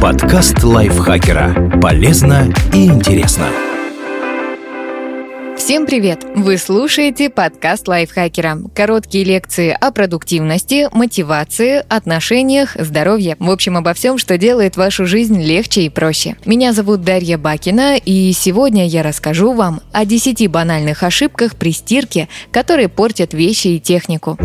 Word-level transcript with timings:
Подкаст 0.00 0.62
лайфхакера. 0.62 1.78
Полезно 1.82 2.50
и 2.72 2.86
интересно. 2.86 3.46
Всем 5.58 5.84
привет! 5.84 6.24
Вы 6.34 6.56
слушаете 6.56 7.28
подкаст 7.28 7.86
лайфхакера. 7.86 8.58
Короткие 8.74 9.24
лекции 9.24 9.76
о 9.78 9.90
продуктивности, 9.90 10.88
мотивации, 10.92 11.84
отношениях, 11.88 12.74
здоровье. 12.78 13.36
В 13.38 13.50
общем, 13.50 13.76
обо 13.76 13.92
всем, 13.92 14.16
что 14.16 14.38
делает 14.38 14.78
вашу 14.78 15.04
жизнь 15.04 15.42
легче 15.42 15.82
и 15.82 15.90
проще. 15.90 16.36
Меня 16.46 16.72
зовут 16.72 17.02
Дарья 17.02 17.36
Бакина, 17.36 17.98
и 17.98 18.32
сегодня 18.32 18.86
я 18.86 19.02
расскажу 19.02 19.52
вам 19.52 19.82
о 19.92 20.06
10 20.06 20.50
банальных 20.50 21.02
ошибках 21.02 21.56
при 21.56 21.72
стирке, 21.72 22.28
которые 22.50 22.88
портят 22.88 23.34
вещи 23.34 23.68
и 23.68 23.80
технику. 23.80 24.38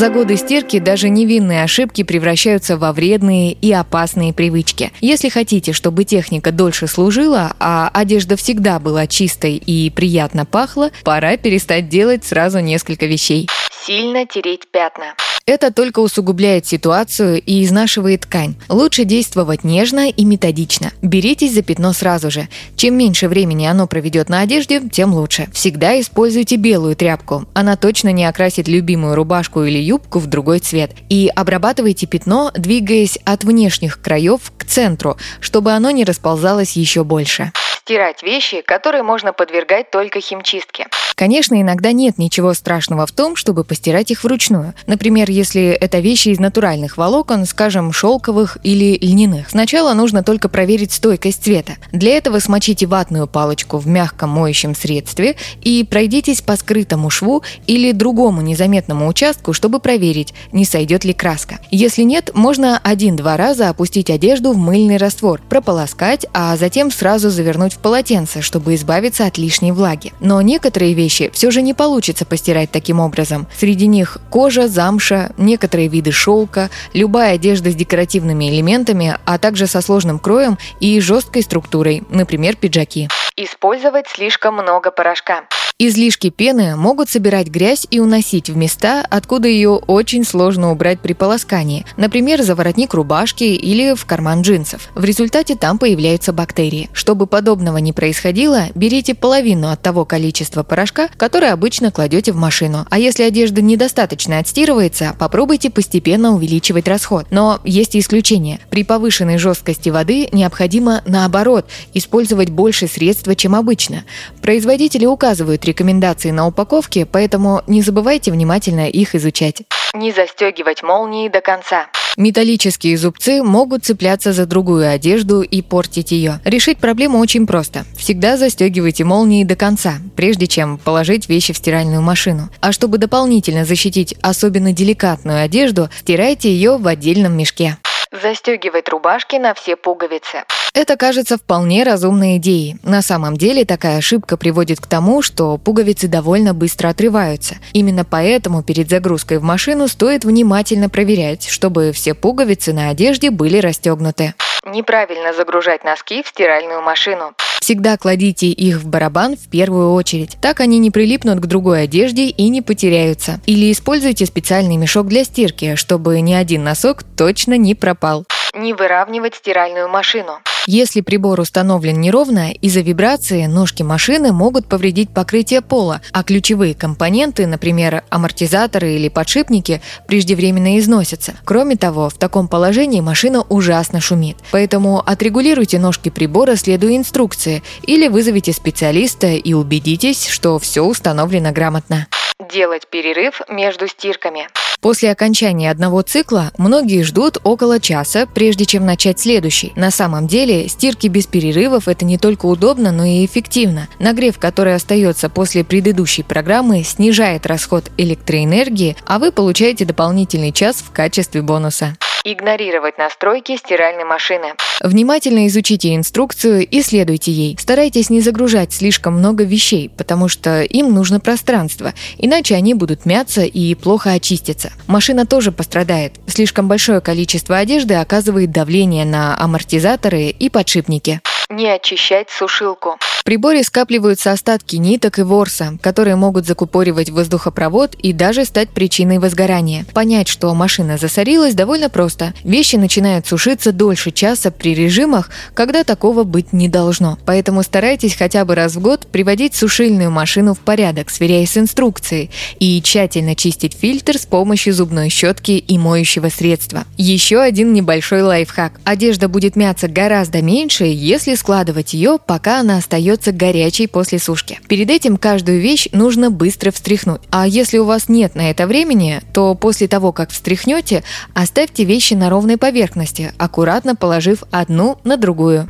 За 0.00 0.08
годы 0.08 0.38
стирки 0.38 0.78
даже 0.78 1.10
невинные 1.10 1.62
ошибки 1.62 2.04
превращаются 2.04 2.78
во 2.78 2.94
вредные 2.94 3.52
и 3.52 3.70
опасные 3.70 4.32
привычки. 4.32 4.92
Если 5.02 5.28
хотите, 5.28 5.74
чтобы 5.74 6.04
техника 6.04 6.52
дольше 6.52 6.86
служила, 6.86 7.54
а 7.60 7.90
одежда 7.92 8.36
всегда 8.36 8.78
была 8.78 9.06
чистой 9.06 9.56
и 9.56 9.90
приятно 9.90 10.46
пахла, 10.46 10.90
пора 11.04 11.36
перестать 11.36 11.90
делать 11.90 12.24
сразу 12.24 12.60
несколько 12.60 13.04
вещей. 13.04 13.46
Сильно 13.84 14.24
тереть 14.24 14.70
пятна. 14.72 15.14
Это 15.46 15.72
только 15.72 15.98
усугубляет 16.00 16.66
ситуацию 16.66 17.40
и 17.40 17.64
изнашивает 17.64 18.22
ткань. 18.22 18.54
Лучше 18.68 19.04
действовать 19.04 19.64
нежно 19.64 20.08
и 20.08 20.24
методично. 20.24 20.92
Беритесь 21.02 21.54
за 21.54 21.62
пятно 21.62 21.92
сразу 21.92 22.30
же. 22.30 22.48
Чем 22.76 22.96
меньше 22.96 23.28
времени 23.28 23.66
оно 23.66 23.86
проведет 23.86 24.28
на 24.28 24.40
одежде, 24.40 24.80
тем 24.80 25.14
лучше. 25.14 25.48
Всегда 25.52 26.00
используйте 26.00 26.56
белую 26.56 26.94
тряпку. 26.94 27.46
Она 27.54 27.76
точно 27.76 28.12
не 28.12 28.24
окрасит 28.24 28.68
любимую 28.68 29.14
рубашку 29.14 29.64
или 29.64 29.78
юбку 29.78 30.18
в 30.18 30.26
другой 30.26 30.60
цвет. 30.60 30.92
И 31.08 31.30
обрабатывайте 31.34 32.06
пятно, 32.06 32.52
двигаясь 32.54 33.18
от 33.24 33.44
внешних 33.44 34.00
краев 34.00 34.52
к 34.56 34.64
центру, 34.64 35.16
чтобы 35.40 35.72
оно 35.72 35.90
не 35.90 36.04
расползалось 36.04 36.76
еще 36.76 37.02
больше 37.04 37.52
стирать 37.80 38.22
вещи, 38.22 38.60
которые 38.60 39.02
можно 39.02 39.32
подвергать 39.32 39.90
только 39.90 40.20
химчистке. 40.20 40.86
Конечно, 41.14 41.60
иногда 41.60 41.92
нет 41.92 42.18
ничего 42.18 42.54
страшного 42.54 43.06
в 43.06 43.12
том, 43.12 43.36
чтобы 43.36 43.64
постирать 43.64 44.10
их 44.10 44.24
вручную. 44.24 44.74
Например, 44.86 45.28
если 45.30 45.68
это 45.68 45.98
вещи 45.98 46.28
из 46.28 46.38
натуральных 46.38 46.96
волокон, 46.96 47.44
скажем, 47.44 47.92
шелковых 47.92 48.58
или 48.62 48.96
льняных. 49.00 49.50
Сначала 49.50 49.92
нужно 49.92 50.22
только 50.22 50.48
проверить 50.48 50.92
стойкость 50.92 51.44
цвета. 51.44 51.74
Для 51.92 52.16
этого 52.16 52.38
смочите 52.38 52.86
ватную 52.86 53.26
палочку 53.26 53.78
в 53.78 53.86
мягком 53.86 54.30
моющем 54.30 54.74
средстве 54.74 55.36
и 55.62 55.84
пройдитесь 55.84 56.40
по 56.40 56.56
скрытому 56.56 57.10
шву 57.10 57.42
или 57.66 57.92
другому 57.92 58.40
незаметному 58.40 59.06
участку, 59.06 59.52
чтобы 59.52 59.80
проверить, 59.80 60.32
не 60.52 60.64
сойдет 60.64 61.04
ли 61.04 61.12
краска. 61.12 61.58
Если 61.70 62.02
нет, 62.02 62.30
можно 62.34 62.80
один-два 62.82 63.36
раза 63.36 63.68
опустить 63.68 64.10
одежду 64.10 64.52
в 64.52 64.56
мыльный 64.56 64.96
раствор, 64.96 65.42
прополоскать, 65.48 66.26
а 66.32 66.56
затем 66.56 66.90
сразу 66.90 67.30
завернуть 67.30 67.69
в 67.74 67.78
полотенце, 67.78 68.42
чтобы 68.42 68.74
избавиться 68.74 69.26
от 69.26 69.38
лишней 69.38 69.72
влаги. 69.72 70.12
Но 70.20 70.40
некоторые 70.42 70.94
вещи 70.94 71.30
все 71.32 71.50
же 71.50 71.62
не 71.62 71.74
получится 71.74 72.24
постирать 72.24 72.70
таким 72.70 73.00
образом. 73.00 73.46
Среди 73.56 73.86
них 73.86 74.18
кожа, 74.30 74.68
замша, 74.68 75.30
некоторые 75.36 75.88
виды 75.88 76.12
шелка, 76.12 76.70
любая 76.92 77.34
одежда 77.34 77.70
с 77.70 77.74
декоративными 77.74 78.50
элементами, 78.50 79.16
а 79.24 79.38
также 79.38 79.66
со 79.66 79.80
сложным 79.80 80.18
кроем 80.18 80.58
и 80.80 81.00
жесткой 81.00 81.42
структурой, 81.42 82.02
например, 82.10 82.56
пиджаки. 82.56 83.08
Использовать 83.36 84.08
слишком 84.08 84.54
много 84.54 84.90
порошка. 84.90 85.44
Излишки 85.82 86.28
пены 86.28 86.76
могут 86.76 87.08
собирать 87.08 87.48
грязь 87.48 87.86
и 87.90 88.00
уносить 88.00 88.50
в 88.50 88.56
места, 88.56 89.02
откуда 89.08 89.48
ее 89.48 89.70
очень 89.70 90.26
сложно 90.26 90.72
убрать 90.72 91.00
при 91.00 91.14
полоскании, 91.14 91.86
например, 91.96 92.42
за 92.42 92.54
воротник 92.54 92.92
рубашки 92.92 93.44
или 93.44 93.94
в 93.94 94.04
карман 94.04 94.42
джинсов. 94.42 94.90
В 94.94 95.02
результате 95.04 95.54
там 95.54 95.78
появляются 95.78 96.34
бактерии. 96.34 96.90
Чтобы 96.92 97.26
подобного 97.26 97.78
не 97.78 97.94
происходило, 97.94 98.64
берите 98.74 99.14
половину 99.14 99.70
от 99.70 99.80
того 99.80 100.04
количества 100.04 100.64
порошка, 100.64 101.08
которое 101.16 101.54
обычно 101.54 101.90
кладете 101.90 102.32
в 102.32 102.36
машину. 102.36 102.86
А 102.90 102.98
если 102.98 103.22
одежда 103.22 103.62
недостаточно 103.62 104.38
отстирывается, 104.38 105.16
попробуйте 105.18 105.70
постепенно 105.70 106.34
увеличивать 106.34 106.88
расход. 106.88 107.24
Но 107.30 107.58
есть 107.64 107.96
исключения. 107.96 108.60
При 108.68 108.84
повышенной 108.84 109.38
жесткости 109.38 109.88
воды 109.88 110.28
необходимо, 110.30 111.00
наоборот, 111.06 111.64
использовать 111.94 112.50
больше 112.50 112.86
средства, 112.86 113.34
чем 113.34 113.54
обычно. 113.54 114.04
Производители 114.42 115.06
указывают 115.06 115.69
рекомендации 115.70 116.30
на 116.30 116.46
упаковке, 116.46 117.06
поэтому 117.06 117.62
не 117.66 117.82
забывайте 117.82 118.30
внимательно 118.30 118.88
их 118.88 119.14
изучать. 119.14 119.62
Не 119.94 120.12
застегивать 120.12 120.82
молнии 120.82 121.28
до 121.28 121.40
конца. 121.40 121.86
Металлические 122.16 122.96
зубцы 122.96 123.42
могут 123.42 123.84
цепляться 123.84 124.32
за 124.32 124.46
другую 124.46 124.90
одежду 124.90 125.42
и 125.42 125.62
портить 125.62 126.12
ее. 126.12 126.40
Решить 126.44 126.78
проблему 126.78 127.18
очень 127.18 127.46
просто. 127.46 127.84
Всегда 127.96 128.36
застегивайте 128.36 129.04
молнии 129.04 129.44
до 129.44 129.56
конца, 129.56 129.94
прежде 130.16 130.46
чем 130.46 130.78
положить 130.78 131.28
вещи 131.28 131.52
в 131.52 131.56
стиральную 131.56 132.02
машину. 132.02 132.50
А 132.60 132.72
чтобы 132.72 132.98
дополнительно 132.98 133.64
защитить 133.64 134.14
особенно 134.22 134.72
деликатную 134.72 135.42
одежду, 135.42 135.88
стирайте 136.00 136.52
ее 136.52 136.76
в 136.76 136.86
отдельном 136.86 137.36
мешке. 137.36 137.78
Застегивать 138.12 138.88
рубашки 138.88 139.36
на 139.36 139.54
все 139.54 139.76
пуговицы. 139.76 140.44
Это 140.74 140.96
кажется 140.96 141.36
вполне 141.36 141.84
разумной 141.84 142.38
идеей. 142.38 142.76
На 142.82 143.02
самом 143.02 143.36
деле 143.36 143.64
такая 143.64 143.98
ошибка 143.98 144.36
приводит 144.36 144.80
к 144.80 144.88
тому, 144.88 145.22
что 145.22 145.58
пуговицы 145.58 146.08
довольно 146.08 146.52
быстро 146.52 146.88
отрываются. 146.88 147.56
Именно 147.72 148.04
поэтому 148.04 148.64
перед 148.64 148.88
загрузкой 148.88 149.38
в 149.38 149.44
машину 149.44 149.86
стоит 149.86 150.24
внимательно 150.24 150.88
проверять, 150.88 151.48
чтобы 151.48 151.92
все 151.92 152.14
пуговицы 152.14 152.72
на 152.72 152.88
одежде 152.88 153.30
были 153.30 153.58
расстегнуты. 153.58 154.34
Неправильно 154.64 155.32
загружать 155.32 155.84
носки 155.84 156.24
в 156.24 156.28
стиральную 156.28 156.82
машину. 156.82 157.34
Всегда 157.70 157.96
кладите 157.96 158.48
их 158.48 158.78
в 158.78 158.88
барабан 158.88 159.36
в 159.36 159.48
первую 159.48 159.92
очередь. 159.92 160.36
Так 160.42 160.58
они 160.58 160.80
не 160.80 160.90
прилипнут 160.90 161.38
к 161.38 161.46
другой 161.46 161.84
одежде 161.84 162.24
и 162.24 162.48
не 162.48 162.62
потеряются. 162.62 163.40
Или 163.46 163.70
используйте 163.70 164.26
специальный 164.26 164.76
мешок 164.76 165.06
для 165.06 165.22
стирки, 165.22 165.76
чтобы 165.76 166.20
ни 166.20 166.32
один 166.32 166.64
носок 166.64 167.04
точно 167.16 167.56
не 167.56 167.76
пропал. 167.76 168.24
Не 168.54 168.74
выравнивать 168.74 169.36
стиральную 169.36 169.88
машину. 169.88 170.40
Если 170.66 171.00
прибор 171.00 171.40
установлен 171.40 172.00
неровно, 172.00 172.52
из-за 172.52 172.80
вибрации 172.80 173.46
ножки 173.46 173.82
машины 173.82 174.32
могут 174.32 174.66
повредить 174.66 175.10
покрытие 175.10 175.62
пола, 175.62 176.00
а 176.12 176.22
ключевые 176.22 176.74
компоненты, 176.74 177.46
например, 177.46 178.04
амортизаторы 178.10 178.92
или 178.92 179.08
подшипники, 179.08 179.80
преждевременно 180.06 180.78
износятся. 180.78 181.34
Кроме 181.44 181.76
того, 181.76 182.10
в 182.10 182.14
таком 182.14 182.46
положении 182.48 183.00
машина 183.00 183.42
ужасно 183.42 184.00
шумит. 184.00 184.36
Поэтому 184.50 185.00
отрегулируйте 185.00 185.78
ножки 185.78 186.10
прибора, 186.10 186.56
следуя 186.56 186.96
инструкции, 186.96 187.62
или 187.82 188.08
вызовите 188.08 188.52
специалиста 188.52 189.28
и 189.28 189.52
убедитесь, 189.54 190.26
что 190.26 190.58
все 190.58 190.82
установлено 190.82 191.52
грамотно. 191.52 192.06
Делать 192.52 192.86
перерыв 192.88 193.42
между 193.48 193.86
стирками. 193.86 194.48
После 194.80 195.10
окончания 195.10 195.70
одного 195.70 196.00
цикла 196.00 196.52
многие 196.56 197.02
ждут 197.02 197.36
около 197.44 197.80
часа, 197.80 198.26
прежде 198.26 198.64
чем 198.64 198.86
начать 198.86 199.20
следующий. 199.20 199.72
На 199.76 199.90
самом 199.90 200.26
деле, 200.26 200.68
стирки 200.68 201.06
без 201.06 201.26
перерывов– 201.26 201.86
это 201.88 202.06
не 202.06 202.16
только 202.16 202.46
удобно, 202.46 202.90
но 202.90 203.04
и 203.04 203.26
эффективно. 203.26 203.88
Нагрев, 203.98 204.38
который 204.38 204.74
остается 204.74 205.28
после 205.28 205.64
предыдущей 205.64 206.22
программы, 206.22 206.82
снижает 206.82 207.44
расход 207.46 207.90
электроэнергии, 207.98 208.96
а 209.04 209.18
вы 209.18 209.32
получаете 209.32 209.84
дополнительный 209.84 210.52
час 210.52 210.76
в 210.76 210.90
качестве 210.92 211.42
бонуса. 211.42 211.96
Игнорировать 212.22 212.98
настройки 212.98 213.56
стиральной 213.56 214.04
машины. 214.04 214.52
Внимательно 214.80 215.46
изучите 215.46 215.94
инструкцию 215.94 216.66
и 216.66 216.82
следуйте 216.82 217.32
ей. 217.32 217.56
Старайтесь 217.58 218.10
не 218.10 218.20
загружать 218.20 218.74
слишком 218.74 219.14
много 219.14 219.44
вещей, 219.44 219.90
потому 219.96 220.28
что 220.28 220.62
им 220.62 220.92
нужно 220.92 221.18
пространство, 221.18 221.94
иначе 222.18 222.56
они 222.56 222.74
будут 222.74 223.06
мяться 223.06 223.42
и 223.42 223.74
плохо 223.74 224.12
очистятся. 224.12 224.70
Машина 224.86 225.24
тоже 225.24 225.50
пострадает. 225.50 226.12
Слишком 226.26 226.68
большое 226.68 227.00
количество 227.00 227.56
одежды 227.56 227.94
оказывает 227.94 228.50
давление 228.50 229.06
на 229.06 229.34
амортизаторы 229.38 230.24
и 230.24 230.50
подшипники. 230.50 231.20
Не 231.48 231.68
очищать 231.68 232.28
сушилку. 232.28 232.98
В 233.20 233.24
приборе 233.30 233.62
скапливаются 233.62 234.32
остатки 234.32 234.76
ниток 234.76 235.18
и 235.18 235.22
ворса, 235.22 235.78
которые 235.82 236.16
могут 236.16 236.46
закупоривать 236.46 237.10
воздухопровод 237.10 237.94
и 237.96 238.14
даже 238.14 238.46
стать 238.46 238.70
причиной 238.70 239.18
возгорания. 239.18 239.84
Понять, 239.92 240.26
что 240.26 240.54
машина 240.54 240.96
засорилась, 240.96 241.52
довольно 241.52 241.90
просто. 241.90 242.32
Вещи 242.44 242.76
начинают 242.76 243.26
сушиться 243.26 243.72
дольше 243.72 244.10
часа 244.10 244.50
при 244.50 244.74
режимах, 244.74 245.28
когда 245.52 245.84
такого 245.84 246.24
быть 246.24 246.54
не 246.54 246.66
должно. 246.66 247.18
Поэтому 247.26 247.62
старайтесь 247.62 248.16
хотя 248.16 248.46
бы 248.46 248.54
раз 248.54 248.76
в 248.76 248.80
год 248.80 249.06
приводить 249.06 249.54
сушильную 249.54 250.10
машину 250.10 250.54
в 250.54 250.60
порядок, 250.60 251.10
сверяясь 251.10 251.50
с 251.50 251.58
инструкцией, 251.58 252.30
и 252.58 252.80
тщательно 252.80 253.36
чистить 253.36 253.76
фильтр 253.78 254.16
с 254.16 254.24
помощью 254.24 254.72
зубной 254.72 255.10
щетки 255.10 255.52
и 255.52 255.76
моющего 255.76 256.30
средства. 256.30 256.84
Еще 256.96 257.38
один 257.38 257.74
небольшой 257.74 258.22
лайфхак. 258.22 258.80
Одежда 258.84 259.28
будет 259.28 259.56
мяться 259.56 259.88
гораздо 259.88 260.40
меньше, 260.40 260.84
если 260.84 261.34
складывать 261.34 261.92
ее, 261.92 262.18
пока 262.26 262.60
она 262.60 262.78
остается 262.78 263.09
остается 263.10 263.32
горячей 263.32 263.86
после 263.88 264.18
сушки. 264.18 264.60
Перед 264.68 264.88
этим 264.88 265.16
каждую 265.16 265.60
вещь 265.60 265.88
нужно 265.92 266.30
быстро 266.30 266.70
встряхнуть. 266.70 267.20
А 267.30 267.46
если 267.46 267.78
у 267.78 267.84
вас 267.84 268.08
нет 268.08 268.36
на 268.36 268.50
это 268.50 268.66
времени, 268.68 269.20
то 269.32 269.54
после 269.54 269.88
того, 269.88 270.12
как 270.12 270.30
встряхнете, 270.30 271.02
оставьте 271.34 271.84
вещи 271.84 272.14
на 272.14 272.30
ровной 272.30 272.56
поверхности, 272.56 273.32
аккуратно 273.36 273.96
положив 273.96 274.44
одну 274.52 274.98
на 275.02 275.16
другую. 275.16 275.66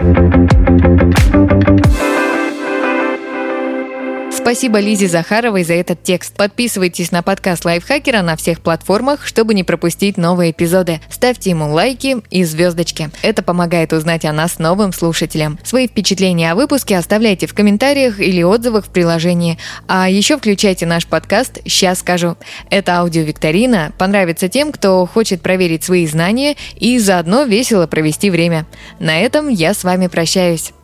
Спасибо 4.51 4.81
Лизе 4.81 5.07
Захаровой 5.07 5.63
за 5.63 5.75
этот 5.75 6.03
текст. 6.03 6.35
Подписывайтесь 6.35 7.13
на 7.13 7.23
подкаст 7.23 7.65
Лайфхакера 7.65 8.21
на 8.21 8.35
всех 8.35 8.61
платформах, 8.61 9.25
чтобы 9.25 9.55
не 9.55 9.63
пропустить 9.63 10.17
новые 10.17 10.51
эпизоды. 10.51 11.01
Ставьте 11.09 11.51
ему 11.51 11.73
лайки 11.73 12.17
и 12.31 12.43
звездочки. 12.43 13.11
Это 13.23 13.45
помогает 13.45 13.93
узнать 13.93 14.25
о 14.25 14.33
нас 14.33 14.59
новым 14.59 14.93
слушателям. 14.93 15.57
Свои 15.63 15.87
впечатления 15.87 16.51
о 16.51 16.57
выпуске 16.57 16.99
оставляйте 16.99 17.47
в 17.47 17.55
комментариях 17.55 18.19
или 18.19 18.43
отзывах 18.43 18.87
в 18.87 18.89
приложении. 18.89 19.57
А 19.87 20.11
еще 20.11 20.37
включайте 20.37 20.85
наш 20.85 21.07
подкаст 21.07 21.61
«Сейчас 21.65 22.01
скажу». 22.01 22.37
Это 22.71 22.99
аудиовикторина 22.99 23.93
понравится 23.99 24.49
тем, 24.49 24.73
кто 24.73 25.07
хочет 25.07 25.43
проверить 25.43 25.85
свои 25.85 26.09
знания 26.09 26.57
и 26.75 26.99
заодно 26.99 27.45
весело 27.45 27.87
провести 27.87 28.31
время. 28.31 28.67
На 28.99 29.17
этом 29.21 29.47
я 29.47 29.75
с 29.75 29.85
вами 29.85 30.09
прощаюсь. 30.09 30.73